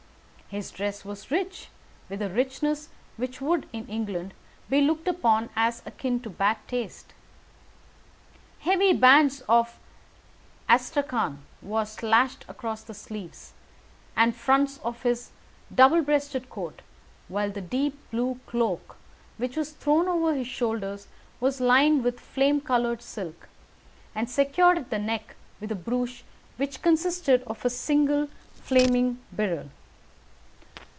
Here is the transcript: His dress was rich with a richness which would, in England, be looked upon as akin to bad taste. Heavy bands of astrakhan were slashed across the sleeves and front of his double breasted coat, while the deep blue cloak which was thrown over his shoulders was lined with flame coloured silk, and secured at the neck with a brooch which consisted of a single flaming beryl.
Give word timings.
His 0.53 0.69
dress 0.71 1.05
was 1.05 1.31
rich 1.31 1.69
with 2.09 2.21
a 2.21 2.27
richness 2.29 2.89
which 3.15 3.39
would, 3.39 3.69
in 3.71 3.87
England, 3.87 4.33
be 4.69 4.81
looked 4.81 5.07
upon 5.07 5.49
as 5.55 5.81
akin 5.85 6.19
to 6.23 6.29
bad 6.29 6.57
taste. 6.67 7.13
Heavy 8.59 8.91
bands 8.91 9.39
of 9.47 9.79
astrakhan 10.67 11.39
were 11.61 11.85
slashed 11.85 12.43
across 12.49 12.83
the 12.83 12.93
sleeves 12.93 13.53
and 14.13 14.35
front 14.35 14.77
of 14.83 15.03
his 15.03 15.29
double 15.73 16.01
breasted 16.01 16.49
coat, 16.49 16.81
while 17.29 17.49
the 17.51 17.61
deep 17.61 17.97
blue 18.11 18.37
cloak 18.45 18.97
which 19.37 19.55
was 19.55 19.71
thrown 19.71 20.09
over 20.09 20.35
his 20.35 20.47
shoulders 20.47 21.07
was 21.39 21.61
lined 21.61 22.03
with 22.03 22.19
flame 22.19 22.59
coloured 22.59 23.01
silk, 23.01 23.47
and 24.13 24.29
secured 24.29 24.77
at 24.77 24.89
the 24.89 24.99
neck 24.99 25.37
with 25.61 25.71
a 25.71 25.75
brooch 25.75 26.25
which 26.57 26.81
consisted 26.81 27.41
of 27.43 27.63
a 27.63 27.69
single 27.69 28.27
flaming 28.65 29.21
beryl. 29.31 29.69